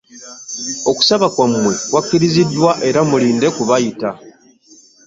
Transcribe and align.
Okusaba 0.91 1.25
kwammwe 1.33 1.69
kwakkiriziddwa 1.89 2.69
era 2.87 2.99
mulinde 3.09 3.47
kubayita. 3.55 4.09